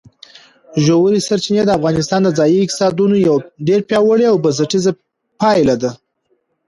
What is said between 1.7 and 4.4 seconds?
افغانستان د ځایي اقتصادونو یو ډېر پیاوړی او